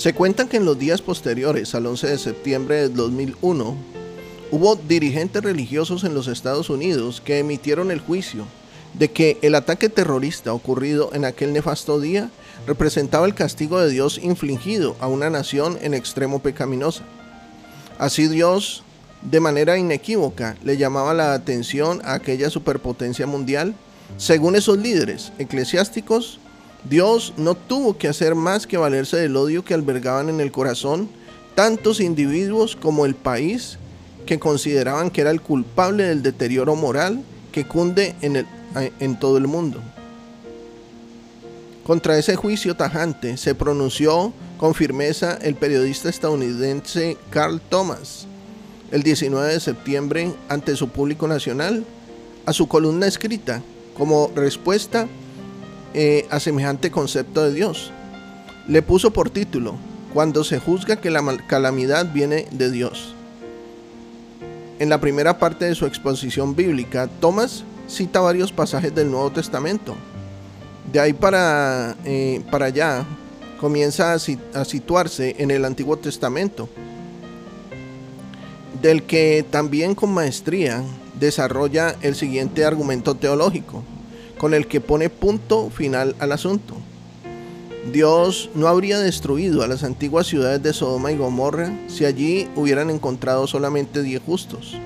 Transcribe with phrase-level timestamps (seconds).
[0.00, 3.76] Se cuenta que en los días posteriores al 11 de septiembre de 2001,
[4.50, 8.46] hubo dirigentes religiosos en los Estados Unidos que emitieron el juicio
[8.94, 12.30] de que el ataque terrorista ocurrido en aquel nefasto día
[12.66, 17.02] representaba el castigo de Dios infligido a una nación en extremo pecaminosa.
[17.98, 18.82] Así Dios,
[19.20, 23.74] de manera inequívoca, le llamaba la atención a aquella superpotencia mundial.
[24.16, 26.40] Según esos líderes eclesiásticos,
[26.88, 31.08] Dios no tuvo que hacer más que valerse del odio que albergaban en el corazón
[31.54, 33.78] tantos individuos como el país
[34.26, 38.46] que consideraban que era el culpable del deterioro moral que cunde en,
[39.00, 39.80] en todo el mundo.
[41.84, 48.26] Contra ese juicio tajante se pronunció con firmeza el periodista estadounidense Carl Thomas
[48.90, 51.84] el 19 de septiembre ante su público nacional
[52.46, 53.62] a su columna escrita
[53.96, 55.08] como respuesta
[55.92, 57.90] eh, a semejante concepto de Dios.
[58.68, 59.74] Le puso por título,
[60.14, 63.14] Cuando se juzga que la calamidad viene de Dios.
[64.78, 69.96] En la primera parte de su exposición bíblica, Thomas cita varios pasajes del Nuevo Testamento.
[70.92, 73.04] De ahí para, eh, para allá
[73.60, 76.68] comienza a situarse en el Antiguo Testamento,
[78.80, 80.82] del que también con maestría
[81.18, 83.84] desarrolla el siguiente argumento teológico
[84.40, 86.74] con el que pone punto final al asunto.
[87.92, 92.88] Dios no habría destruido a las antiguas ciudades de Sodoma y Gomorra si allí hubieran
[92.88, 94.78] encontrado solamente diez justos.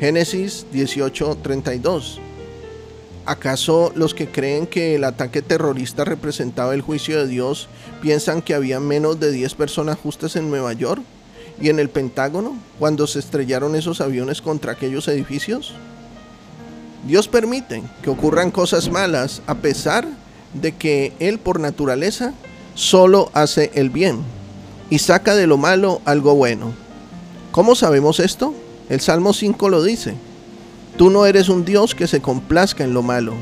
[0.00, 2.18] Génesis 18:32.
[3.24, 7.68] ¿Acaso los que creen que el ataque terrorista representaba el juicio de Dios
[8.02, 11.00] piensan que había menos de 10 personas justas en Nueva York
[11.58, 15.74] y en el Pentágono cuando se estrellaron esos aviones contra aquellos edificios?
[17.06, 20.06] Dios permite que ocurran cosas malas a pesar
[20.54, 22.34] de que Él por naturaleza
[22.74, 24.20] solo hace el bien
[24.90, 26.72] y saca de lo malo algo bueno.
[27.52, 28.54] ¿Cómo sabemos esto?
[28.88, 30.14] El Salmo 5 lo dice.
[30.96, 33.34] Tú no eres un Dios que se complazca en lo malo.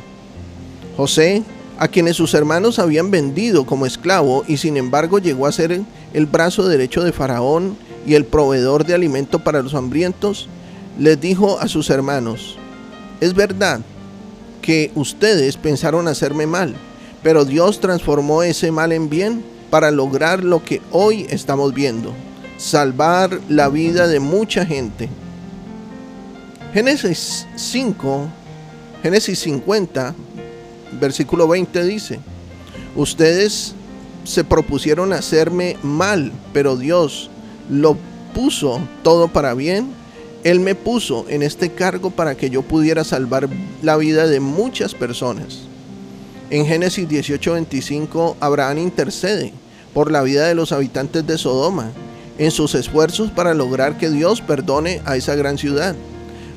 [0.96, 1.42] José,
[1.78, 5.80] a quienes sus hermanos habían vendido como esclavo y sin embargo llegó a ser
[6.12, 7.76] el brazo derecho de Faraón
[8.06, 10.48] y el proveedor de alimento para los hambrientos,
[10.98, 12.57] les dijo a sus hermanos,
[13.20, 13.80] es verdad
[14.62, 16.74] que ustedes pensaron hacerme mal,
[17.22, 22.12] pero Dios transformó ese mal en bien para lograr lo que hoy estamos viendo,
[22.56, 25.08] salvar la vida de mucha gente.
[26.72, 28.28] Génesis 5,
[29.02, 30.14] Génesis 50,
[31.00, 32.20] versículo 20 dice,
[32.94, 33.74] ustedes
[34.24, 37.30] se propusieron hacerme mal, pero Dios
[37.70, 37.96] lo
[38.34, 39.92] puso todo para bien
[40.44, 43.48] él me puso en este cargo para que yo pudiera salvar
[43.82, 45.60] la vida de muchas personas.
[46.50, 49.52] En Génesis 18:25, Abraham intercede
[49.92, 51.90] por la vida de los habitantes de Sodoma
[52.38, 55.96] en sus esfuerzos para lograr que Dios perdone a esa gran ciudad.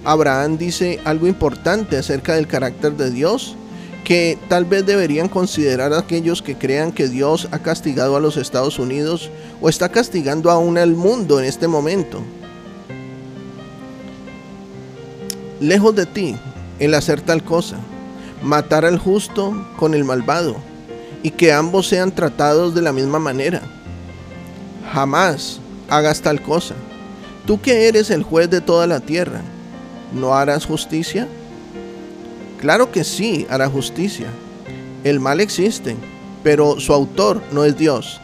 [0.03, 3.55] Abraham dice algo importante acerca del carácter de Dios
[4.03, 8.79] que tal vez deberían considerar aquellos que crean que Dios ha castigado a los Estados
[8.79, 9.29] Unidos
[9.61, 12.21] o está castigando aún al mundo en este momento.
[15.61, 16.35] Lejos de ti
[16.79, 17.77] el hacer tal cosa,
[18.41, 20.55] matar al justo con el malvado,
[21.23, 23.61] y que ambos sean tratados de la misma manera.
[24.91, 26.73] Jamás hagas tal cosa.
[27.45, 29.41] Tú que eres el juez de toda la tierra,
[30.13, 31.27] ¿no harás justicia?
[32.59, 34.27] Claro que sí, hará justicia.
[35.03, 35.95] El mal existe,
[36.43, 38.19] pero su autor no es Dios.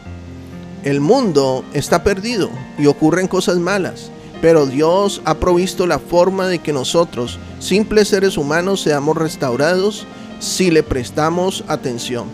[0.82, 4.10] El mundo está perdido y ocurren cosas malas
[4.40, 10.06] pero Dios ha provisto la forma de que nosotros, simples seres humanos, seamos restaurados
[10.38, 12.26] si le prestamos atención.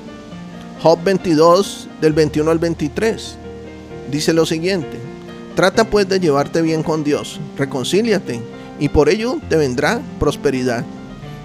[0.83, 3.37] Job 22 del 21 al 23
[4.11, 4.99] dice lo siguiente,
[5.57, 8.43] trata pues de llevarte bien con Dios, reconcíliate
[8.79, 10.85] y por ello te vendrá prosperidad.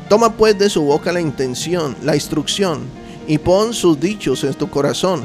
[0.10, 2.82] Toma pues de su boca la intención, la instrucción
[3.28, 5.22] y pon sus dichos en tu corazón.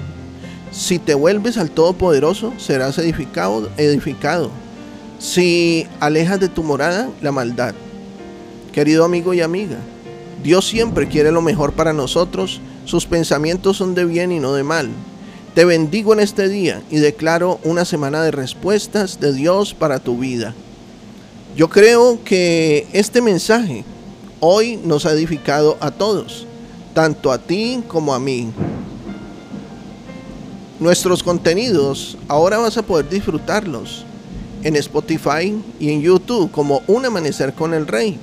[0.71, 4.51] Si te vuelves al Todopoderoso, serás edificado, edificado
[5.25, 7.75] si alejas de tu morada la maldad.
[8.73, 9.79] Querido amigo y amiga,
[10.43, 14.65] Dios siempre quiere lo mejor para nosotros, sus pensamientos son de bien y no de
[14.65, 14.91] mal.
[15.55, 20.19] Te bendigo en este día y declaro una semana de respuestas de Dios para tu
[20.19, 20.55] vida.
[21.57, 23.85] Yo creo que este mensaje
[24.41, 26.47] hoy nos ha edificado a todos,
[26.93, 28.51] tanto a ti como a mí.
[30.81, 34.05] Nuestros contenidos ahora vas a poder disfrutarlos
[34.65, 38.19] en Spotify y en YouTube como Un Amanecer con el Rey.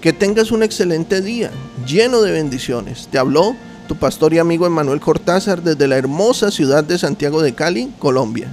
[0.00, 1.50] Que tengas un excelente día,
[1.86, 3.08] lleno de bendiciones.
[3.10, 3.54] Te habló
[3.88, 8.50] Tu pastor y amigo Emanuel Cortázar desde la hermosa ciudad de Santiago de Cali, Colombia.